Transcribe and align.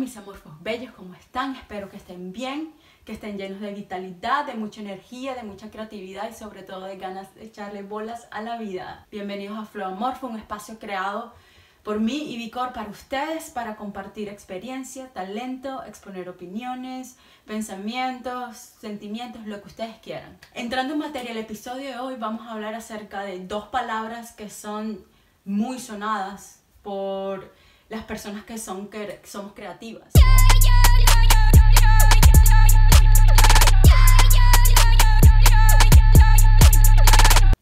mis 0.00 0.16
amorfos 0.16 0.54
bellos, 0.62 0.94
¿cómo 0.94 1.12
están? 1.14 1.54
Espero 1.56 1.90
que 1.90 1.98
estén 1.98 2.32
bien, 2.32 2.72
que 3.04 3.12
estén 3.12 3.36
llenos 3.36 3.60
de 3.60 3.74
vitalidad, 3.74 4.46
de 4.46 4.54
mucha 4.54 4.80
energía, 4.80 5.34
de 5.34 5.42
mucha 5.42 5.70
creatividad 5.70 6.30
y 6.30 6.32
sobre 6.32 6.62
todo 6.62 6.86
de 6.86 6.96
ganas 6.96 7.34
de 7.34 7.44
echarle 7.44 7.82
bolas 7.82 8.26
a 8.30 8.40
la 8.40 8.56
vida. 8.56 9.06
Bienvenidos 9.10 9.58
a 9.58 9.66
Flow 9.66 9.92
Amorfo, 9.92 10.26
un 10.26 10.38
espacio 10.38 10.78
creado 10.78 11.34
por 11.82 12.00
mí 12.00 12.32
y 12.32 12.38
Vicor 12.38 12.72
para 12.72 12.88
ustedes, 12.88 13.50
para 13.50 13.76
compartir 13.76 14.30
experiencia, 14.30 15.08
talento, 15.12 15.84
exponer 15.84 16.30
opiniones, 16.30 17.18
pensamientos, 17.44 18.56
sentimientos, 18.56 19.46
lo 19.46 19.60
que 19.60 19.68
ustedes 19.68 19.96
quieran. 19.98 20.38
Entrando 20.54 20.94
en 20.94 21.00
materia, 21.00 21.32
el 21.32 21.36
episodio 21.36 21.90
de 21.90 21.98
hoy 21.98 22.14
vamos 22.18 22.46
a 22.46 22.52
hablar 22.52 22.74
acerca 22.74 23.20
de 23.20 23.38
dos 23.46 23.66
palabras 23.66 24.32
que 24.32 24.48
son 24.48 25.04
muy 25.44 25.78
sonadas 25.78 26.62
por 26.82 27.52
las 27.90 28.04
personas 28.04 28.44
que 28.44 28.56
son 28.56 28.88
que 28.88 29.20
somos 29.24 29.52
creativas. 29.52 30.12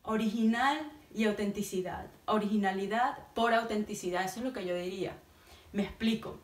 Original 0.02 0.92
y 1.14 1.24
autenticidad. 1.24 2.06
Originalidad 2.26 3.18
por 3.34 3.54
autenticidad, 3.54 4.24
eso 4.24 4.40
es 4.40 4.44
lo 4.44 4.52
que 4.52 4.66
yo 4.66 4.76
diría. 4.76 5.16
Me 5.72 5.82
explico. 5.82 6.38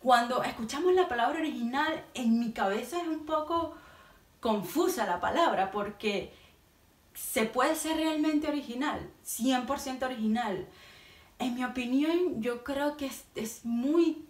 Cuando 0.00 0.42
escuchamos 0.42 0.92
la 0.92 1.08
palabra 1.08 1.38
original, 1.38 2.04
en 2.14 2.40
mi 2.40 2.52
cabeza 2.52 3.00
es 3.00 3.06
un 3.06 3.24
poco 3.24 3.76
confusa 4.40 5.06
la 5.06 5.20
palabra 5.20 5.70
porque 5.70 6.32
se 7.14 7.46
puede 7.46 7.76
ser 7.76 7.96
realmente 7.96 8.48
original, 8.48 9.10
100% 9.24 10.02
original, 10.02 10.66
en 11.38 11.54
mi 11.54 11.64
opinión, 11.64 12.40
yo 12.40 12.64
creo 12.64 12.96
que 12.96 13.10
es, 13.34 13.64
muy 13.64 14.24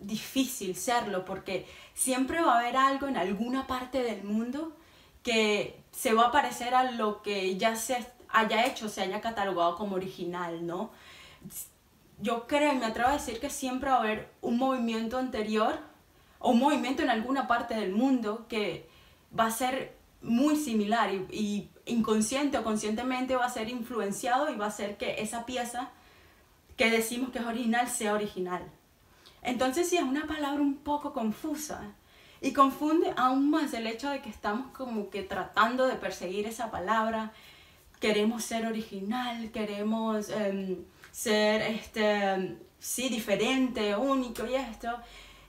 difícil 0.00 0.74
serlo 0.74 1.24
porque 1.24 1.66
siempre 1.94 2.42
va 2.42 2.54
a 2.54 2.58
haber 2.58 2.76
algo 2.76 3.06
en 3.06 3.16
alguna 3.16 3.68
parte 3.68 4.02
del 4.02 4.24
mundo 4.24 4.76
que 5.22 5.80
se 5.92 6.12
va 6.12 6.26
a 6.26 6.32
parecer 6.32 6.74
a 6.74 6.90
lo 6.90 7.22
que 7.22 7.56
ya 7.56 7.76
se 7.76 8.04
haya 8.28 8.66
hecho, 8.66 8.88
se 8.88 9.02
haya 9.02 9.20
catalogado 9.20 9.76
como 9.76 9.94
original, 9.94 10.66
¿no? 10.66 10.90
Yo 12.20 12.48
creo 12.48 12.74
me 12.74 12.84
atrevo 12.84 13.10
a 13.10 13.12
decir 13.12 13.38
que 13.38 13.48
siempre 13.48 13.90
va 13.90 13.96
a 13.96 14.00
haber 14.00 14.28
un 14.40 14.58
movimiento 14.58 15.18
anterior 15.18 15.78
o 16.40 16.50
un 16.50 16.58
movimiento 16.58 17.02
en 17.02 17.10
alguna 17.10 17.46
parte 17.46 17.74
del 17.74 17.92
mundo 17.92 18.46
que 18.48 18.88
va 19.38 19.46
a 19.46 19.50
ser 19.50 19.96
muy 20.20 20.56
similar 20.56 21.14
y, 21.14 21.26
y 21.30 21.70
inconsciente 21.86 22.58
o 22.58 22.64
conscientemente 22.64 23.36
va 23.36 23.46
a 23.46 23.50
ser 23.50 23.68
influenciado 23.68 24.50
y 24.50 24.56
va 24.56 24.66
a 24.66 24.68
hacer 24.68 24.96
que 24.96 25.22
esa 25.22 25.46
pieza 25.46 25.90
que 26.82 26.90
decimos 26.90 27.30
que 27.30 27.38
es 27.38 27.44
original 27.44 27.86
sea 27.88 28.12
original. 28.12 28.64
Entonces 29.40 29.88
sí 29.88 29.98
es 29.98 30.02
una 30.02 30.26
palabra 30.26 30.60
un 30.60 30.78
poco 30.78 31.12
confusa 31.12 31.94
y 32.40 32.52
confunde 32.52 33.14
aún 33.16 33.50
más 33.50 33.72
el 33.72 33.86
hecho 33.86 34.10
de 34.10 34.20
que 34.20 34.28
estamos 34.28 34.76
como 34.76 35.08
que 35.08 35.22
tratando 35.22 35.86
de 35.86 35.94
perseguir 35.94 36.44
esa 36.48 36.72
palabra, 36.72 37.30
queremos 38.00 38.42
ser 38.42 38.66
original, 38.66 39.52
queremos 39.52 40.28
em, 40.30 40.78
ser 41.12 41.62
este, 41.62 42.58
sí, 42.80 43.08
diferente, 43.08 43.94
único 43.94 44.44
y 44.44 44.56
esto. 44.56 44.88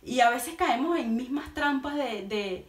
Y 0.03 0.20
a 0.20 0.30
veces 0.30 0.53
caemos 0.53 1.00
en 1.00 1.16
mismas 1.16 1.52
trampas 1.56 1.95
de, 1.95 2.28
de, 2.28 2.68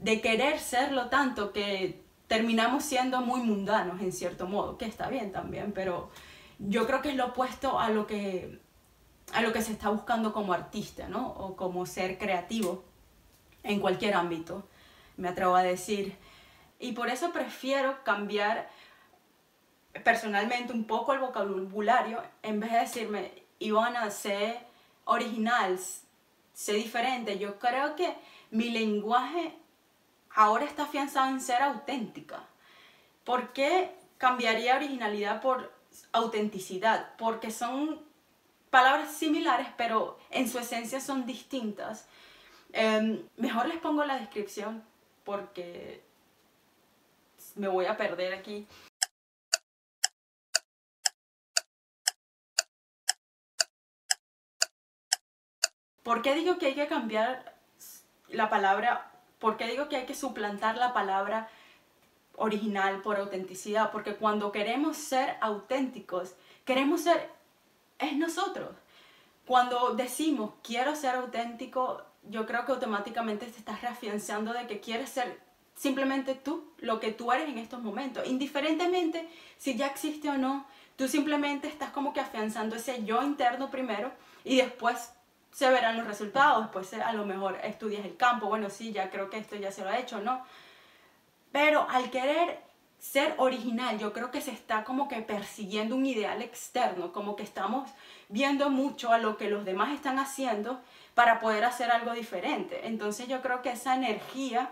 de 0.00 0.20
querer 0.22 0.58
serlo 0.58 1.10
tanto 1.10 1.52
que 1.52 2.00
terminamos 2.28 2.82
siendo 2.82 3.20
muy 3.20 3.42
mundanos 3.42 4.00
en 4.00 4.12
cierto 4.12 4.46
modo, 4.46 4.78
que 4.78 4.86
está 4.86 5.10
bien 5.10 5.32
también, 5.32 5.72
pero 5.72 6.10
yo 6.60 6.86
creo 6.86 7.00
que 7.00 7.10
es 7.10 7.16
lo 7.16 7.26
opuesto 7.26 7.78
a 7.78 7.88
lo 7.88 8.06
que, 8.06 8.60
a 9.32 9.40
lo 9.40 9.52
que 9.52 9.62
se 9.62 9.72
está 9.72 9.88
buscando 9.88 10.32
como 10.32 10.52
artista, 10.52 11.08
¿no? 11.08 11.28
O 11.28 11.56
como 11.56 11.86
ser 11.86 12.18
creativo 12.18 12.84
en 13.62 13.80
cualquier 13.80 14.14
ámbito, 14.14 14.68
me 15.16 15.28
atrevo 15.28 15.56
a 15.56 15.62
decir. 15.62 16.16
Y 16.78 16.92
por 16.92 17.08
eso 17.08 17.32
prefiero 17.32 18.02
cambiar 18.04 18.68
personalmente 20.04 20.72
un 20.72 20.84
poco 20.84 21.12
el 21.12 21.20
vocabulario 21.20 22.22
en 22.42 22.60
vez 22.60 22.72
de 22.72 22.78
decirme, 22.78 23.32
Ivana, 23.58 24.10
sé 24.10 24.60
original, 25.04 25.78
sé 26.52 26.74
diferente. 26.74 27.38
Yo 27.38 27.58
creo 27.58 27.96
que 27.96 28.14
mi 28.50 28.70
lenguaje 28.70 29.56
ahora 30.34 30.64
está 30.64 30.84
afianzado 30.84 31.30
en 31.30 31.40
ser 31.40 31.62
auténtica. 31.62 32.44
¿Por 33.24 33.52
qué 33.52 33.94
cambiaría 34.18 34.76
originalidad 34.76 35.40
por 35.40 35.79
autenticidad, 36.12 37.16
porque 37.16 37.50
son 37.50 38.00
palabras 38.70 39.12
similares, 39.12 39.68
pero 39.76 40.18
en 40.30 40.48
su 40.48 40.58
esencia 40.58 41.00
son 41.00 41.26
distintas. 41.26 42.06
Em, 42.72 43.22
mejor 43.36 43.66
les 43.66 43.78
pongo 43.78 44.04
la 44.04 44.18
descripción 44.18 44.84
porque 45.24 46.02
me 47.56 47.68
voy 47.68 47.86
a 47.86 47.96
perder 47.96 48.32
aquí. 48.34 48.66
¿Por 56.02 56.22
qué 56.22 56.34
digo 56.34 56.58
que 56.58 56.66
hay 56.66 56.74
que 56.74 56.88
cambiar 56.88 57.54
la 58.28 58.48
palabra? 58.48 59.10
¿Por 59.38 59.56
qué 59.56 59.66
digo 59.66 59.88
que 59.88 59.96
hay 59.96 60.06
que 60.06 60.14
suplantar 60.14 60.76
la 60.76 60.92
palabra 60.92 61.48
original, 62.40 63.02
por 63.02 63.18
autenticidad, 63.18 63.92
porque 63.92 64.16
cuando 64.16 64.50
queremos 64.50 64.96
ser 64.96 65.36
auténticos, 65.40 66.34
queremos 66.64 67.02
ser, 67.02 67.30
es 67.98 68.16
nosotros. 68.16 68.70
Cuando 69.46 69.94
decimos 69.94 70.52
quiero 70.62 70.96
ser 70.96 71.16
auténtico, 71.16 72.02
yo 72.28 72.46
creo 72.46 72.64
que 72.64 72.72
automáticamente 72.72 73.46
te 73.46 73.58
estás 73.58 73.82
reafianzando 73.82 74.52
de 74.52 74.66
que 74.66 74.80
quieres 74.80 75.10
ser 75.10 75.38
simplemente 75.74 76.34
tú, 76.34 76.72
lo 76.78 76.98
que 76.98 77.12
tú 77.12 77.32
eres 77.32 77.48
en 77.48 77.58
estos 77.58 77.82
momentos. 77.82 78.26
Indiferentemente 78.26 79.28
si 79.58 79.76
ya 79.76 79.86
existe 79.86 80.30
o 80.30 80.38
no, 80.38 80.66
tú 80.96 81.08
simplemente 81.08 81.68
estás 81.68 81.90
como 81.90 82.12
que 82.12 82.20
afianzando 82.20 82.76
ese 82.76 83.04
yo 83.04 83.22
interno 83.22 83.70
primero 83.70 84.12
y 84.44 84.56
después 84.56 85.12
se 85.52 85.68
verán 85.68 85.96
los 85.96 86.06
resultados, 86.06 86.62
después 86.64 86.92
a 86.94 87.12
lo 87.12 87.26
mejor 87.26 87.58
estudias 87.62 88.04
el 88.04 88.16
campo, 88.16 88.46
bueno, 88.46 88.70
sí, 88.70 88.92
ya 88.92 89.10
creo 89.10 89.28
que 89.28 89.38
esto 89.38 89.56
ya 89.56 89.72
se 89.72 89.82
lo 89.82 89.90
ha 89.90 89.98
hecho, 89.98 90.20
¿no? 90.20 90.44
Pero 91.52 91.86
al 91.88 92.10
querer 92.10 92.60
ser 93.00 93.34
original, 93.38 93.98
yo 93.98 94.12
creo 94.12 94.30
que 94.30 94.42
se 94.42 94.52
está 94.52 94.84
como 94.84 95.08
que 95.08 95.22
persiguiendo 95.22 95.96
un 95.96 96.06
ideal 96.06 96.42
externo, 96.42 97.12
como 97.12 97.34
que 97.34 97.42
estamos 97.42 97.90
viendo 98.28 98.70
mucho 98.70 99.12
a 99.12 99.18
lo 99.18 99.36
que 99.36 99.48
los 99.48 99.64
demás 99.64 99.92
están 99.94 100.18
haciendo 100.18 100.80
para 101.14 101.40
poder 101.40 101.64
hacer 101.64 101.90
algo 101.90 102.12
diferente. 102.12 102.86
Entonces 102.86 103.26
yo 103.26 103.40
creo 103.40 103.62
que 103.62 103.70
esa 103.70 103.94
energía, 103.94 104.70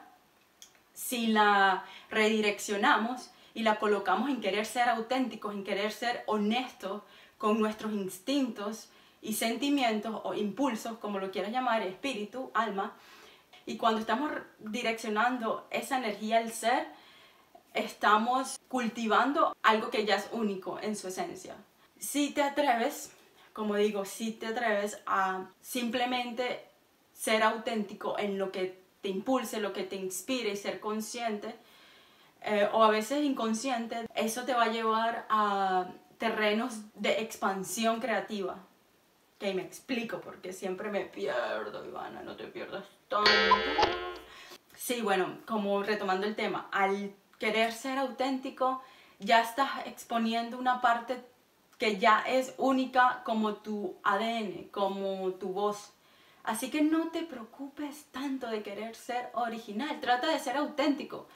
si 0.92 1.28
la 1.28 1.84
redireccionamos 2.10 3.30
y 3.54 3.62
la 3.62 3.78
colocamos 3.78 4.28
en 4.28 4.40
querer 4.40 4.66
ser 4.66 4.88
auténticos, 4.90 5.54
en 5.54 5.64
querer 5.64 5.90
ser 5.90 6.22
honestos 6.26 7.02
con 7.38 7.58
nuestros 7.58 7.92
instintos 7.92 8.90
y 9.22 9.32
sentimientos 9.32 10.20
o 10.22 10.34
impulsos, 10.34 10.98
como 10.98 11.18
lo 11.18 11.30
quieras 11.30 11.50
llamar, 11.50 11.82
espíritu, 11.82 12.50
alma, 12.54 12.94
y 13.68 13.76
cuando 13.76 14.00
estamos 14.00 14.32
direccionando 14.60 15.68
esa 15.70 15.98
energía 15.98 16.38
al 16.38 16.50
ser, 16.50 16.86
estamos 17.74 18.58
cultivando 18.66 19.54
algo 19.62 19.90
que 19.90 20.06
ya 20.06 20.16
es 20.16 20.26
único 20.32 20.80
en 20.80 20.96
su 20.96 21.08
esencia. 21.08 21.54
Si 21.98 22.30
te 22.30 22.42
atreves, 22.42 23.12
como 23.52 23.76
digo, 23.76 24.06
si 24.06 24.32
te 24.32 24.46
atreves 24.46 24.98
a 25.04 25.50
simplemente 25.60 26.64
ser 27.12 27.42
auténtico 27.42 28.18
en 28.18 28.38
lo 28.38 28.50
que 28.52 28.80
te 29.02 29.10
impulse, 29.10 29.60
lo 29.60 29.74
que 29.74 29.84
te 29.84 29.96
inspire 29.96 30.52
y 30.52 30.56
ser 30.56 30.80
consciente, 30.80 31.54
eh, 32.40 32.70
o 32.72 32.82
a 32.82 32.88
veces 32.88 33.22
inconsciente, 33.22 34.06
eso 34.14 34.44
te 34.44 34.54
va 34.54 34.64
a 34.64 34.72
llevar 34.72 35.26
a 35.28 35.92
terrenos 36.16 36.72
de 36.94 37.20
expansión 37.20 38.00
creativa. 38.00 38.64
Que 39.38 39.54
me 39.54 39.62
explico 39.62 40.20
porque 40.20 40.52
siempre 40.52 40.90
me 40.90 41.04
pierdo, 41.04 41.86
Ivana, 41.86 42.22
no 42.22 42.36
te 42.36 42.48
pierdas 42.48 42.84
Sí, 44.74 45.00
bueno, 45.00 45.38
como 45.46 45.82
retomando 45.82 46.26
el 46.26 46.34
tema, 46.34 46.68
al 46.72 47.12
querer 47.38 47.72
ser 47.72 47.98
auténtico, 47.98 48.82
ya 49.18 49.40
estás 49.40 49.86
exponiendo 49.86 50.58
una 50.58 50.80
parte 50.80 51.24
que 51.78 51.98
ya 51.98 52.22
es 52.26 52.54
única 52.58 53.22
como 53.24 53.54
tu 53.54 53.96
ADN, 54.02 54.68
como 54.70 55.32
tu 55.32 55.52
voz. 55.52 55.92
Así 56.42 56.70
que 56.70 56.82
no 56.82 57.10
te 57.10 57.22
preocupes 57.22 58.06
tanto 58.10 58.48
de 58.48 58.62
querer 58.62 58.96
ser 58.96 59.30
original, 59.34 60.00
trata 60.00 60.28
de 60.28 60.38
ser 60.38 60.56
auténtico, 60.56 61.28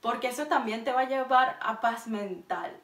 porque 0.00 0.28
eso 0.28 0.46
también 0.46 0.84
te 0.84 0.92
va 0.92 1.02
a 1.02 1.08
llevar 1.08 1.58
a 1.60 1.80
paz 1.80 2.06
mental 2.06 2.78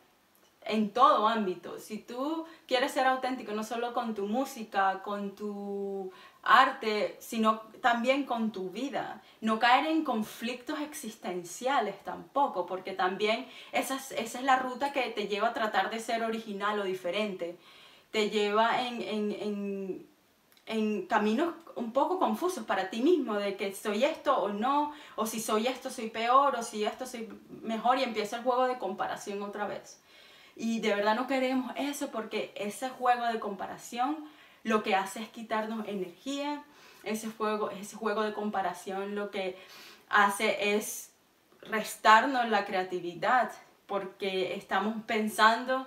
en 0.64 0.92
todo 0.92 1.28
ámbito. 1.28 1.78
Si 1.78 1.98
tú 1.98 2.46
quieres 2.66 2.92
ser 2.92 3.06
auténtico, 3.06 3.52
no 3.52 3.64
solo 3.64 3.92
con 3.92 4.14
tu 4.14 4.26
música, 4.26 5.02
con 5.02 5.34
tu 5.34 6.12
arte, 6.42 7.16
sino 7.20 7.60
también 7.80 8.24
con 8.24 8.52
tu 8.52 8.70
vida. 8.70 9.22
No 9.40 9.58
caer 9.58 9.86
en 9.86 10.04
conflictos 10.04 10.80
existenciales 10.80 12.02
tampoco, 12.04 12.66
porque 12.66 12.92
también 12.92 13.46
esa 13.72 13.96
es, 13.96 14.12
esa 14.12 14.38
es 14.38 14.44
la 14.44 14.56
ruta 14.56 14.92
que 14.92 15.02
te 15.10 15.28
lleva 15.28 15.48
a 15.48 15.54
tratar 15.54 15.90
de 15.90 16.00
ser 16.00 16.22
original 16.22 16.78
o 16.80 16.84
diferente. 16.84 17.56
Te 18.10 18.30
lleva 18.30 18.82
en, 18.82 19.02
en, 19.02 20.06
en 20.66 21.06
caminos 21.06 21.54
un 21.76 21.92
poco 21.92 22.18
confusos 22.18 22.64
para 22.64 22.90
ti 22.90 23.02
mismo, 23.02 23.34
de 23.34 23.56
que 23.56 23.74
soy 23.74 24.04
esto 24.04 24.36
o 24.36 24.48
no, 24.50 24.92
o 25.16 25.26
si 25.26 25.40
soy 25.40 25.66
esto 25.66 25.90
soy 25.90 26.08
peor, 26.08 26.54
o 26.56 26.62
si 26.62 26.84
esto 26.84 27.06
soy 27.06 27.28
mejor, 27.62 27.98
y 27.98 28.04
empieza 28.04 28.36
el 28.36 28.44
juego 28.44 28.66
de 28.66 28.78
comparación 28.78 29.42
otra 29.42 29.66
vez. 29.66 30.00
Y 30.56 30.80
de 30.80 30.94
verdad 30.94 31.16
no 31.16 31.26
queremos 31.26 31.72
eso 31.76 32.10
porque 32.10 32.52
ese 32.56 32.88
juego 32.88 33.26
de 33.26 33.40
comparación 33.40 34.28
lo 34.62 34.82
que 34.82 34.94
hace 34.94 35.20
es 35.20 35.28
quitarnos 35.28 35.86
energía, 35.88 36.62
ese 37.02 37.28
juego, 37.28 37.70
ese 37.70 37.96
juego 37.96 38.22
de 38.22 38.32
comparación 38.32 39.14
lo 39.14 39.30
que 39.30 39.58
hace 40.08 40.74
es 40.76 41.10
restarnos 41.60 42.48
la 42.48 42.64
creatividad 42.64 43.52
porque 43.86 44.54
estamos 44.54 44.94
pensando 45.06 45.86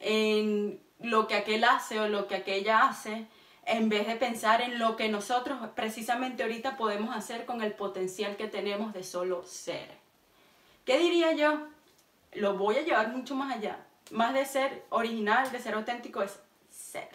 en 0.00 0.80
lo 1.00 1.26
que 1.26 1.34
aquel 1.34 1.64
hace 1.64 2.00
o 2.00 2.08
lo 2.08 2.26
que 2.26 2.36
aquella 2.36 2.88
hace 2.88 3.26
en 3.66 3.88
vez 3.88 4.06
de 4.06 4.16
pensar 4.16 4.60
en 4.60 4.78
lo 4.78 4.96
que 4.96 5.08
nosotros 5.08 5.58
precisamente 5.74 6.42
ahorita 6.42 6.76
podemos 6.76 7.14
hacer 7.14 7.44
con 7.46 7.62
el 7.62 7.72
potencial 7.72 8.36
que 8.36 8.46
tenemos 8.46 8.92
de 8.92 9.02
solo 9.02 9.44
ser. 9.44 9.88
¿Qué 10.84 10.98
diría 10.98 11.32
yo? 11.32 11.66
Lo 12.32 12.56
voy 12.56 12.76
a 12.76 12.82
llevar 12.82 13.08
mucho 13.08 13.34
más 13.34 13.52
allá. 13.56 13.85
Más 14.10 14.34
de 14.34 14.44
ser 14.44 14.84
original, 14.90 15.50
de 15.50 15.58
ser 15.58 15.74
auténtico, 15.74 16.22
es 16.22 16.38
ser. 16.70 17.08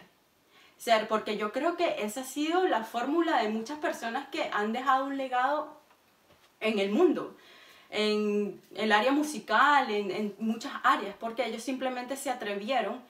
Ser, 0.78 1.08
porque 1.08 1.38
yo 1.38 1.52
creo 1.52 1.78
que 1.78 2.04
esa 2.04 2.22
ha 2.22 2.24
sido 2.24 2.68
la 2.68 2.84
fórmula 2.84 3.42
de 3.42 3.50
muchas 3.50 3.80
personas 3.80 4.28
que 4.30 4.50
han 4.52 4.74
dejado 4.74 5.06
un 5.06 5.18
legado 5.18 5.80
en 6.60 6.80
el 6.80 6.92
mundo, 6.92 7.36
en 7.90 8.62
el 8.76 8.92
área 8.92 9.12
musical, 9.12 9.90
en, 9.92 10.36
muchas 10.40 10.74
áreas, 10.84 11.16
porque 11.20 11.46
ellos 11.46 11.62
simplemente 11.62 12.16
se 12.16 12.30
atrevieron 12.30 13.02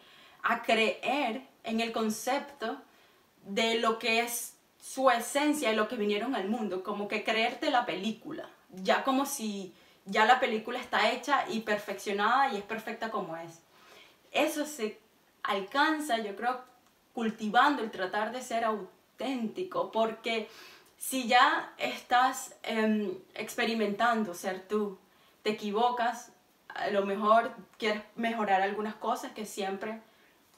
a 0.44 0.64
creer 0.64 1.44
en 1.64 1.80
el 1.80 1.92
concepto 1.92 2.82
de 3.46 3.76
lo 3.76 4.00
que 4.00 4.22
es 4.22 4.56
su 4.80 5.10
esencia 5.10 5.72
y 5.72 5.76
lo 5.76 5.88
que 5.88 5.96
vinieron 5.96 6.36
al 6.36 6.50
mundo, 6.50 6.84
como 6.84 7.08
que 7.08 7.24
creerte 7.24 7.70
la 7.70 7.86
película, 7.86 8.50
ya 8.70 9.04
como 9.04 9.26
si 9.26 9.74
ya 10.06 10.26
la 10.26 10.40
película 10.40 10.80
está 10.80 11.12
hecha 11.12 11.46
y 11.50 11.60
perfeccionada 11.60 12.52
y 12.52 12.58
es 12.58 12.64
perfecta 12.64 13.12
como 13.12 13.38
es. 13.38 13.62
Eso 14.32 14.66
se 14.66 15.00
alcanza, 15.44 16.18
yo 16.20 16.36
creo, 16.36 16.62
cultivando 17.14 17.84
el 17.84 17.92
tratar 17.92 18.32
de 18.32 18.42
ser 18.42 18.64
auténtico, 18.64 19.92
porque 19.92 20.50
si 20.98 21.28
ya 21.28 21.74
estás 21.78 22.56
em, 22.64 23.18
experimentando 23.34 24.34
ser 24.34 24.68
tú, 24.68 24.98
te 25.44 25.52
equivocas, 25.52 26.32
a 26.70 26.90
lo 26.90 27.06
mejor 27.06 27.52
quieres 27.78 28.04
mejorar 28.16 28.62
algunas 28.62 28.96
cosas 28.96 29.32
que 29.34 29.46
siempre, 29.46 30.00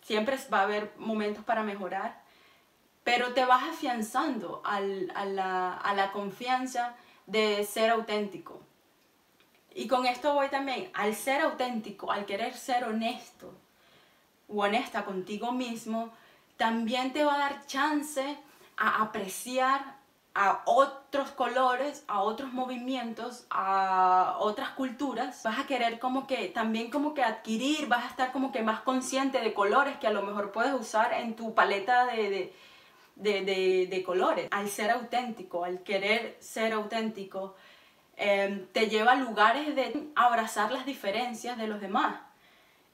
siempre 0.04 0.38
va 0.54 0.60
a 0.60 0.64
haber 0.64 0.92
momentos 0.98 1.44
para 1.44 1.64
mejorar, 1.64 2.22
pero 3.04 3.34
te 3.34 3.46
vas 3.46 3.64
afianzando 3.64 4.62
a, 4.64 4.80
la, 4.80 5.74
a 5.74 5.94
la 5.94 6.12
confianza 6.12 6.96
de 7.25 7.64
ser 7.66 7.90
auténtico. 7.90 8.62
Y 9.75 9.88
con 9.88 10.06
esto 10.06 10.34
voy 10.36 10.50
también, 10.50 10.92
al 10.94 11.16
ser 11.16 11.42
auténtico, 11.42 12.12
al 12.12 12.25
querer 12.25 12.54
ser 12.54 12.84
honesto 12.84 13.54
o 14.48 14.63
honesta 14.63 15.06
contigo 15.06 15.51
mismo, 15.51 16.12
también 16.57 17.13
te 17.13 17.24
va 17.24 17.36
a 17.36 17.40
dar 17.40 17.66
chance 17.66 18.38
a 18.78 19.01
apreciar 19.01 20.04
a 20.36 20.63
otros 20.66 21.30
colores, 21.31 22.04
a 22.07 22.22
otros 22.22 22.54
movimientos, 22.54 23.45
a 23.51 24.38
otras 24.40 24.69
culturas, 24.69 25.44
vas 25.44 25.60
a 25.60 25.68
querer 25.68 26.00
como 26.00 26.25
que 26.25 26.48
también 26.48 26.90
como 26.90 27.13
que 27.13 27.24
adquirir, 27.24 27.88
vas 27.88 28.06
a 28.06 28.07
estar 28.07 28.31
como 28.31 28.51
que 28.51 28.63
más 28.63 28.81
consciente 28.81 29.40
de 29.42 29.54
colores 29.54 29.98
que 29.98 30.07
a 30.07 30.12
lo 30.12 30.24
mejor 30.24 30.51
puedes 30.51 30.74
usar 30.74 31.13
en 31.13 31.36
tu 31.36 31.54
paleta 31.54 32.07
de, 32.07 32.51
de, 33.16 34.04
colores. 34.04 34.48
Al 34.50 34.69
ser 34.69 34.89
auténtico, 34.89 35.66
al 35.66 35.84
querer 35.84 36.36
ser 36.39 36.74
auténtico, 36.74 37.56
em, 38.18 38.66
te 38.68 38.89
lleva 38.89 39.12
a 39.12 39.16
lugares 39.16 39.75
de 39.75 40.10
abrazar 40.16 40.72
las 40.72 40.86
diferencias 40.86 41.57
de 41.60 41.68
los 41.68 41.80
demás. 41.80 42.16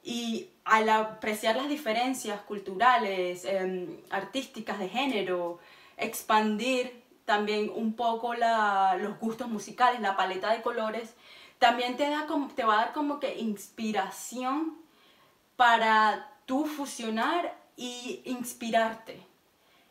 Y 0.10 0.50
al 0.66 0.90
apreciar 0.90 1.56
las 1.56 1.70
diferencias 1.70 2.42
culturales, 2.42 3.46
em, 3.46 4.02
artísticas, 4.10 4.80
de 4.80 4.90
género, 4.90 5.60
expandir 5.98 7.04
también 7.26 7.72
un 7.72 7.94
poco 7.94 8.34
los 8.34 9.20
gustos 9.20 9.48
musicales, 9.48 10.02
la 10.02 10.18
paleta 10.18 10.52
de 10.52 10.64
colores, 10.64 11.14
también 11.60 11.96
te, 11.96 12.10
da 12.10 12.26
como, 12.26 12.48
te 12.48 12.64
va 12.64 12.74
a 12.74 12.86
dar 12.86 12.94
como 12.94 13.20
que 13.20 13.38
inspiración 13.38 14.80
para 15.56 16.32
tú 16.48 16.66
fusionar 16.66 17.56
y 17.78 18.24
inspirarte. 18.26 19.22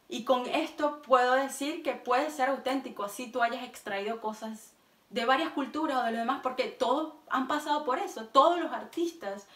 Y 0.08 0.24
con 0.24 0.46
esto 0.46 1.00
puedo 1.02 1.34
decir 1.34 1.84
que 1.84 1.92
puedes 1.92 2.32
ser 2.32 2.48
auténtico, 2.48 3.04
así 3.04 3.30
tú 3.30 3.40
hayas 3.40 3.62
extraído 3.62 4.20
cosas 4.20 4.72
de 5.10 5.24
varias 5.24 5.50
culturas 5.50 5.98
o 5.98 6.02
de 6.02 6.10
lo 6.10 6.18
demás, 6.18 6.40
porque 6.42 6.64
todos 6.64 7.14
han 7.30 7.46
pasado 7.46 7.84
por 7.84 8.00
eso, 8.00 8.24
todos 8.26 8.58
los 8.58 8.72
artistas, 8.72 9.46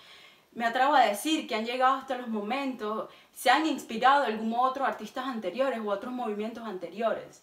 me 0.55 0.65
atrevo 0.65 0.95
a 0.95 1.07
decir, 1.07 1.47
que 1.47 1.55
han 1.55 1.65
llegado 1.65 1.97
hasta 1.97 2.19
los 2.19 2.29
momentos, 2.29 3.09
se 3.35 3.51
han 3.51 3.67
inspirado 3.67 4.25
algún 4.25 4.55
otro 4.55 4.85
artistas 4.85 5.27
anteriores 5.27 5.81
u 5.81 5.91
otros 5.91 6.13
movimientos 6.13 6.65
anteriores. 6.65 7.43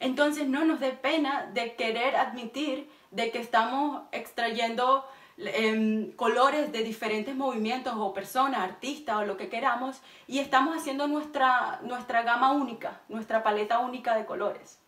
Entonces 0.00 0.48
no 0.48 0.64
nos 0.64 0.80
dé 0.80 0.92
pena 0.92 1.50
de 1.54 1.74
querer 1.76 2.16
admitir 2.16 2.90
de 3.10 3.30
que 3.30 3.40
estamos 3.40 4.02
extrayendo 4.12 5.04
Em, 5.38 6.12
colores 6.12 6.70
de 6.72 6.84
diferentes 6.84 7.34
movimientos 7.34 7.94
o 7.96 8.12
personas, 8.12 8.60
artistas 8.60 9.16
o 9.16 9.24
lo 9.24 9.38
que 9.38 9.48
queramos 9.48 10.02
y 10.26 10.40
estamos 10.40 10.76
haciendo 10.76 11.08
nuestra, 11.08 11.80
nuestra 11.82 12.22
gama 12.22 12.52
única, 12.52 13.00
nuestra 13.08 13.42
paleta 13.42 13.78
única 13.78 14.14
de 14.14 14.26
colores. 14.26 14.78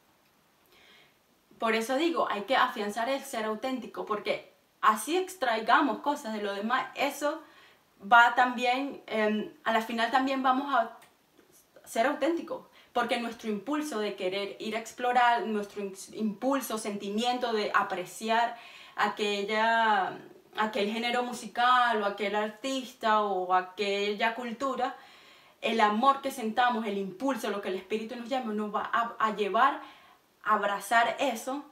Por 1.58 1.74
eso 1.74 1.96
digo, 1.96 2.28
hay 2.30 2.42
que 2.42 2.56
afianzar 2.56 3.08
el 3.08 3.22
ser 3.22 3.46
auténtico 3.46 4.04
porque 4.04 4.52
así 4.82 5.16
extraigamos 5.16 6.00
cosas 6.00 6.34
de 6.34 6.42
lo 6.42 6.52
demás, 6.52 6.88
eso 6.94 7.42
va 8.00 8.34
también, 8.34 9.02
em, 9.06 9.52
a 9.64 9.72
la 9.72 9.82
final 9.82 10.10
también 10.10 10.42
vamos 10.42 10.74
a 10.74 10.98
ser 11.84 12.06
auténticos 12.06 12.66
porque 12.92 13.18
nuestro 13.18 13.50
impulso 13.50 13.98
de 13.98 14.14
querer 14.14 14.56
ir 14.60 14.76
a 14.76 14.78
explorar, 14.78 15.46
nuestro 15.46 15.82
impulso, 16.12 16.78
sentimiento 16.78 17.52
de 17.52 17.72
apreciar 17.74 18.56
aquella 18.94 20.16
aquel 20.56 20.92
género 20.92 21.22
musical 21.22 22.02
o 22.02 22.06
aquel 22.06 22.34
artista 22.34 23.22
o 23.22 23.52
aquella 23.54 24.34
cultura, 24.34 24.94
el 25.60 25.80
amor 25.80 26.20
que 26.20 26.30
sentamos, 26.30 26.86
el 26.86 26.98
impulso, 26.98 27.50
lo 27.50 27.60
que 27.60 27.68
el 27.68 27.76
espíritu 27.76 28.16
nos 28.16 28.28
llama, 28.28 28.52
nos 28.52 28.74
va 28.74 28.90
a, 28.92 29.34
llevar 29.34 29.80
a 30.42 30.54
abrazar 30.54 31.16
eso 31.18 31.64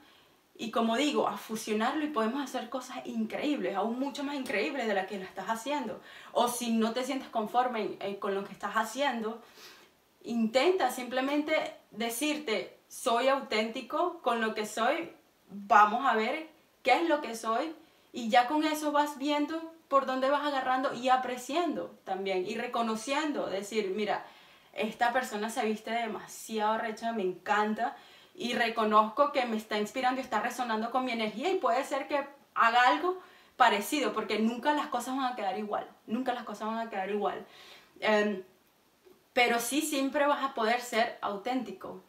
y 0.62 0.70
como 0.70 0.96
digo, 0.96 1.26
a 1.26 1.36
fusionarlo 1.36 2.04
y 2.04 2.10
podemos 2.10 2.40
hacer 2.40 2.68
cosas 2.68 2.98
increíbles, 3.04 3.74
aún 3.74 3.98
mucho 3.98 4.22
más 4.22 4.36
increíbles 4.36 4.86
de 4.86 4.94
las 4.94 5.08
que 5.08 5.18
lo 5.18 5.24
estás 5.24 5.46
haciendo. 5.46 6.00
O 6.30 6.46
si 6.46 6.70
no 6.70 6.92
te 6.92 7.02
sientes 7.02 7.28
conforme 7.30 7.96
eh, 7.98 8.20
con 8.20 8.36
lo 8.36 8.44
que 8.44 8.52
estás 8.52 8.74
haciendo, 8.74 9.42
intenta 10.22 10.92
simplemente 10.92 11.52
decirte, 11.90 12.78
soy 12.86 13.26
auténtico 13.26 14.20
con 14.22 14.40
lo 14.40 14.54
que 14.54 14.64
soy, 14.64 15.10
vamos 15.48 16.06
a 16.06 16.14
ver 16.14 16.48
qué 16.84 16.92
es 16.92 17.08
lo 17.08 17.20
que 17.22 17.34
soy 17.34 17.74
y 18.12 18.28
ya 18.28 18.46
con 18.46 18.62
eso 18.62 18.92
vas 18.92 19.18
viendo 19.18 19.74
por 19.88 20.06
dónde 20.06 20.30
vas 20.30 20.46
agarrando 20.46 20.94
y 20.94 21.08
apreciando 21.08 21.98
también 22.04 22.46
y 22.46 22.54
reconociendo, 22.54 23.48
decir, 23.48 23.92
mira, 23.96 24.24
esta 24.74 25.12
persona 25.12 25.50
se 25.50 25.64
viste 25.64 25.90
demasiado 25.90 26.78
recha, 26.78 27.12
me 27.12 27.24
encanta 27.24 27.96
y 28.34 28.54
reconozco 28.54 29.32
que 29.32 29.44
me 29.46 29.56
está 29.56 29.78
inspirando 29.78 30.20
y 30.20 30.24
está 30.24 30.40
resonando 30.40 30.90
con 30.90 31.04
mi 31.04 31.12
energía 31.12 31.50
y 31.50 31.58
puede 31.58 31.84
ser 31.84 32.08
que 32.08 32.26
haga 32.54 32.88
algo 32.88 33.20
parecido, 33.56 34.12
porque 34.12 34.38
nunca 34.38 34.72
las 34.72 34.86
cosas 34.86 35.16
van 35.16 35.32
a 35.32 35.36
quedar 35.36 35.58
igual, 35.58 35.86
nunca 36.06 36.32
las 36.32 36.44
cosas 36.44 36.68
van 36.68 36.86
a 36.86 36.90
quedar 36.90 37.10
igual. 37.10 37.46
Em, 38.00 38.42
pero 39.32 39.60
sí 39.60 39.82
siempre 39.82 40.26
vas 40.26 40.42
a 40.42 40.54
poder 40.54 40.80
ser 40.80 41.18
auténtico, 41.20 42.02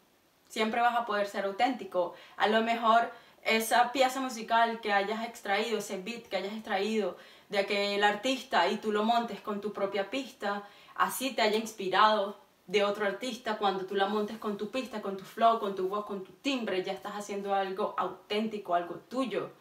siempre 0.47 0.81
vas 0.81 0.95
a 0.95 1.05
poder 1.05 1.27
ser 1.27 1.45
auténtico. 1.45 2.15
A 2.37 2.47
lo 2.47 2.61
mejor 2.61 3.11
esa 3.43 3.91
pieza 3.91 4.19
musical 4.19 4.79
que 4.81 4.93
hayas 4.93 5.25
extraído, 5.25 5.79
ese 5.79 5.97
beat 5.97 6.27
que 6.27 6.37
hayas 6.37 6.53
extraído 6.53 7.17
de 7.49 7.59
aquel 7.59 8.03
artista 8.03 8.67
y 8.67 8.77
tú 8.77 8.91
lo 8.91 9.03
montes 9.03 9.41
con 9.41 9.61
tu 9.61 9.73
propia 9.73 10.09
pista, 10.09 10.63
así 10.95 11.31
te 11.31 11.41
haya 11.41 11.57
inspirado 11.57 12.37
de 12.67 12.83
otro 12.83 13.05
artista, 13.05 13.57
cuando 13.57 13.85
tú 13.85 13.95
la 13.95 14.07
montes 14.07 14.37
con 14.37 14.57
tu 14.57 14.69
pista, 14.69 15.01
con 15.01 15.17
tu 15.17 15.23
flow, 15.23 15.59
con 15.59 15.75
tu 15.75 15.89
voz, 15.89 16.05
con 16.05 16.23
tu 16.23 16.31
timbre, 16.33 16.83
ya 16.83 16.93
estás 16.93 17.13
haciendo 17.13 17.53
algo 17.53 17.93
auténtico, 17.97 18.75
algo 18.75 18.95
tuyo, 19.09 19.51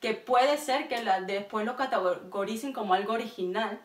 que 0.00 0.14
puede 0.14 0.56
ser 0.56 0.88
que 0.88 1.02
la, 1.02 1.20
después 1.20 1.66
lo 1.66 1.76
categoricen 1.76 2.72
como 2.72 2.94
algo 2.94 3.12
original, 3.12 3.80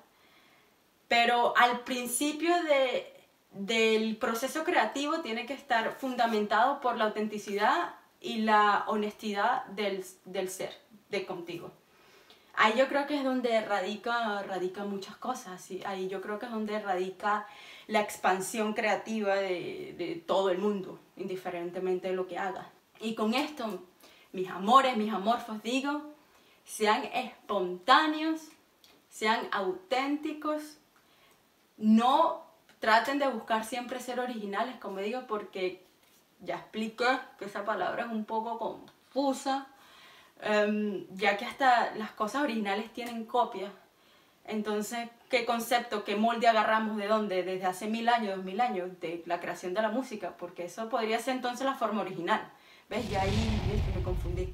pero 1.07 1.53
al 1.57 1.81
principio 1.81 2.53
de, 2.63 3.21
del 3.51 4.15
proceso 4.15 4.63
creativo 4.63 5.19
tiene 5.19 5.45
que 5.45 5.53
estar 5.53 5.93
fundamentado 5.93 6.79
por 6.79 6.97
la 6.97 7.05
autenticidad 7.05 7.95
y 8.21 8.39
la 8.39 8.85
honestidad 8.87 9.65
del, 9.65 10.03
ser, 10.49 10.73
de 11.09 11.25
contigo. 11.25 11.71
Ahí 12.53 12.73
yo 12.77 12.87
creo 12.87 13.07
que 13.07 13.17
es 13.17 13.23
donde 13.23 13.59
radica, 13.61 14.43
radica 14.43 14.85
muchas 14.85 15.15
cosas, 15.17 15.69
ahí 15.85 16.07
yo 16.07 16.21
creo 16.21 16.37
que 16.39 16.45
es 16.45 16.51
donde 16.51 16.79
radica 16.79 17.47
la 17.91 17.99
expansión 17.99 18.71
creativa 18.71 19.35
de, 19.35 20.23
todo 20.25 20.49
el 20.49 20.59
mundo, 20.59 20.97
indiferentemente 21.17 22.07
de 22.07 22.15
lo 22.15 22.25
que 22.25 22.37
haga. 22.37 22.69
Y 23.01 23.15
con 23.15 23.33
esto, 23.33 23.83
mis 24.31 24.49
amores, 24.49 24.95
mis 24.95 25.11
amorfos, 25.11 25.61
digo, 25.61 26.01
sean 26.63 27.03
espontáneos, 27.13 28.47
sean 29.09 29.45
auténticos, 29.51 30.77
no 31.75 32.45
traten 32.79 33.19
de 33.19 33.27
buscar 33.27 33.65
siempre 33.65 33.99
ser 33.99 34.21
originales, 34.21 34.77
como 34.77 34.99
digo, 34.99 35.27
porque 35.27 35.83
ya 36.39 36.55
expliqué 36.55 37.19
que 37.37 37.43
esa 37.43 37.65
palabra 37.65 38.05
es 38.05 38.11
un 38.11 38.23
poco 38.23 38.57
confusa, 38.57 39.67
em, 40.39 41.05
ya 41.13 41.35
que 41.35 41.43
hasta 41.43 41.93
las 41.95 42.11
cosas 42.11 42.43
originales 42.43 42.93
tienen 42.93 43.25
copias. 43.25 43.73
Entonces, 44.51 45.07
¿qué 45.29 45.45
concepto, 45.45 46.03
qué 46.03 46.17
molde 46.17 46.49
agarramos 46.49 46.97
de 46.97 47.07
dónde? 47.07 47.41
Desde 47.43 47.65
hace 47.65 47.87
mil 47.87 48.09
años, 48.09 48.35
dos 48.35 48.43
mil 48.43 48.59
años, 48.59 48.99
de 48.99 49.23
la 49.25 49.39
creación 49.39 49.73
de 49.73 49.81
la 49.81 49.87
música, 49.87 50.35
porque 50.37 50.65
eso 50.65 50.89
podría 50.89 51.19
ser 51.19 51.35
entonces 51.35 51.65
la 51.65 51.75
forma 51.75 52.01
original. 52.01 52.51
¿Ves? 52.89 53.09
Ya 53.09 53.21
ahí 53.21 53.61
me 53.95 54.03
confundí. 54.03 54.53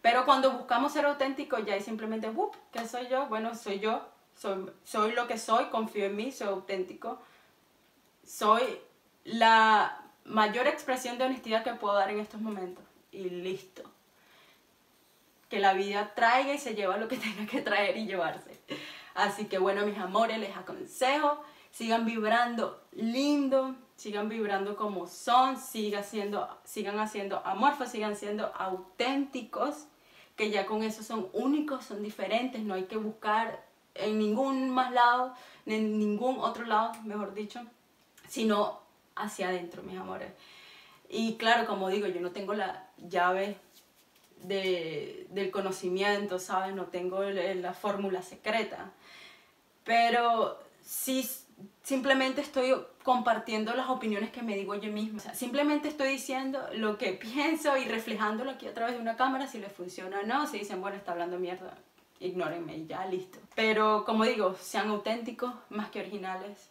Pero 0.00 0.24
cuando 0.24 0.52
buscamos 0.52 0.94
ser 0.94 1.04
auténticos, 1.04 1.66
ya 1.66 1.76
es 1.76 1.84
simplemente, 1.84 2.30
¡up! 2.30 2.56
¿Qué 2.72 2.88
soy 2.88 3.06
yo? 3.08 3.26
Bueno, 3.26 3.54
soy 3.54 3.80
yo, 3.80 4.08
soy, 4.34 4.70
soy 4.82 5.12
lo 5.12 5.26
que 5.26 5.36
soy, 5.36 5.66
confío 5.66 6.06
en 6.06 6.16
mí, 6.16 6.32
soy 6.32 6.48
auténtico. 6.48 7.18
Soy 8.26 8.62
la 9.24 10.04
mayor 10.24 10.66
expresión 10.66 11.18
de 11.18 11.24
honestidad 11.24 11.64
que 11.64 11.74
puedo 11.74 11.94
dar 11.94 12.10
en 12.10 12.20
estos 12.20 12.40
momentos. 12.40 12.84
Y 13.12 13.28
listo. 13.28 13.82
Que 15.50 15.60
la 15.60 15.74
vida 15.74 16.14
traiga 16.14 16.54
y 16.54 16.58
se 16.58 16.74
lleva 16.74 16.96
lo 16.96 17.08
que 17.08 17.16
tenga 17.18 17.44
que 17.46 17.60
traer 17.60 17.98
y 17.98 18.06
llevarse. 18.06 18.58
Así 19.14 19.46
que 19.46 19.58
bueno, 19.58 19.86
mis 19.86 19.98
amores, 19.98 20.38
les 20.38 20.56
aconsejo, 20.56 21.40
sigan 21.70 22.04
vibrando 22.04 22.82
lindo, 22.92 23.76
sigan 23.96 24.28
vibrando 24.28 24.76
como 24.76 25.06
son, 25.06 25.56
sigan 25.56 26.04
siendo, 26.04 26.48
sigan 26.64 26.98
haciendo 26.98 27.40
amorfos, 27.44 27.90
sigan 27.90 28.16
siendo 28.16 28.52
auténticos, 28.54 29.86
que 30.36 30.50
ya 30.50 30.66
con 30.66 30.82
eso 30.82 31.02
son 31.02 31.28
únicos, 31.32 31.84
son 31.84 32.02
diferentes, 32.02 32.62
no 32.62 32.74
hay 32.74 32.84
que 32.84 32.96
buscar 32.96 33.64
en 33.94 34.18
ningún 34.18 34.70
más 34.70 34.92
lado, 34.92 35.32
en 35.66 35.98
ningún 35.98 36.38
otro 36.40 36.66
lado, 36.66 36.92
mejor 37.04 37.34
dicho, 37.34 37.60
sino 38.28 38.80
hacia 39.14 39.48
adentro, 39.48 39.82
mis 39.84 39.96
amores. 39.96 40.32
Y 41.08 41.36
claro, 41.36 41.66
como 41.66 41.88
digo, 41.88 42.08
yo 42.08 42.20
no 42.20 42.32
tengo 42.32 42.54
la 42.54 42.88
llave 43.08 43.56
de, 44.46 45.26
del 45.30 45.50
conocimiento, 45.50 46.38
¿sabes? 46.38 46.74
No 46.74 46.86
tengo 46.86 47.22
la 47.22 47.72
fórmula 47.74 48.22
secreta. 48.22 48.92
Pero 49.84 50.58
sí, 50.82 51.28
simplemente 51.82 52.40
estoy 52.40 52.74
compartiendo 53.02 53.74
las 53.74 53.88
opiniones 53.88 54.30
que 54.30 54.42
me 54.42 54.56
digo 54.56 54.74
yo 54.74 54.90
misma. 54.90 55.20
simplemente 55.34 55.88
estoy 55.88 56.08
diciendo 56.08 56.58
lo 56.74 56.96
que 56.96 57.12
pienso 57.12 57.76
y 57.76 57.84
reflejándolo 57.84 58.50
aquí 58.50 58.66
a 58.66 58.74
través 58.74 58.94
de 58.94 59.00
una 59.00 59.16
cámara, 59.16 59.46
si 59.46 59.58
les 59.58 59.72
funciona 59.72 60.20
o 60.20 60.26
no. 60.26 60.46
Si 60.46 60.58
dicen, 60.58 60.80
bueno, 60.80 60.96
está 60.96 61.12
hablando 61.12 61.38
mierda, 61.38 61.76
ignórenme 62.20 62.76
y 62.76 62.86
ya, 62.86 63.06
listo. 63.06 63.38
Pero 63.54 64.04
como 64.04 64.24
digo, 64.24 64.54
sean 64.60 64.88
auténticos 64.88 65.52
más 65.68 65.90
que 65.90 66.00
originales, 66.00 66.70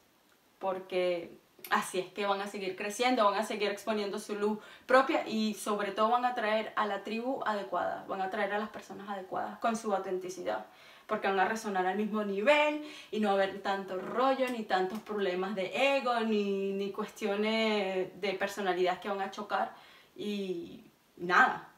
porque 0.59 1.42
así 1.69 1.99
es 1.99 2.11
que 2.11 2.25
van 2.25 2.41
a 2.41 2.47
seguir 2.47 2.75
creciendo, 2.75 3.23
van 3.23 3.39
a 3.39 3.45
seguir 3.45 3.69
exponiendo 3.69 4.19
su 4.19 4.35
luz 4.35 4.59
propia 4.85 5.27
y 5.27 5.53
sobre 5.53 5.91
todo 5.91 6.09
van 6.09 6.25
a 6.25 6.35
traer 6.35 6.73
a 6.75 6.85
la 6.85 7.03
tribu 7.03 7.41
adecuada, 7.45 8.05
van 8.07 8.21
a 8.21 8.29
traer 8.29 8.53
a 8.53 8.59
las 8.59 8.69
personas 8.69 9.09
adecuadas 9.09 9.59
con 9.59 9.75
su 9.75 9.93
autenticidad, 9.93 10.65
porque 11.07 11.27
van 11.27 11.39
a 11.39 11.45
resonar 11.45 11.85
al 11.85 11.97
mismo 11.97 12.23
nivel 12.23 12.85
y 13.11 13.19
no 13.19 13.29
va 13.29 13.33
a 13.33 13.43
haber 13.43 13.61
tanto 13.61 13.97
rollo, 13.97 14.47
ni 14.49 14.63
tantos 14.63 14.99
problemas 14.99 15.55
de 15.55 15.97
ego, 15.97 16.19
ni, 16.21 16.73
ni 16.73 16.91
cuestiones 16.91 18.19
de 18.19 18.33
personalidad 18.33 18.99
que 18.99 19.09
van 19.09 19.21
a 19.21 19.31
chocar 19.31 19.73
y 20.15 20.83
nada, 21.17 21.69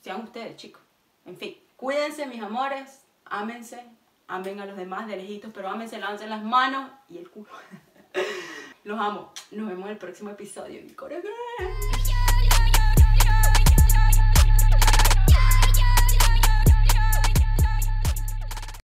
sean 0.00 0.22
ustedes 0.22 0.56
chicos. 0.56 0.82
En 1.24 1.36
fin, 1.36 1.56
cuídense 1.76 2.26
mis 2.26 2.42
amores, 2.42 3.02
ámense, 3.24 3.82
amen 4.26 4.60
a 4.60 4.66
los 4.66 4.76
demás 4.76 5.06
de 5.06 5.16
lejitos, 5.16 5.50
pero 5.54 5.68
ámense, 5.68 5.98
lávense 5.98 6.26
las 6.26 6.42
manos 6.42 6.90
y 7.08 7.18
el 7.18 7.30
culo. 7.30 7.50
Los 8.84 9.00
amo. 9.00 9.32
Nos 9.50 9.68
vemos 9.68 9.86
en 9.86 9.92
el 9.92 9.98
próximo 9.98 10.30
episodio. 10.30 10.82
Mi 10.82 10.92
corazón. 10.92 11.30